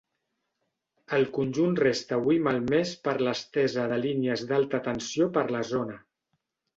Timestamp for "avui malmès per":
2.17-3.13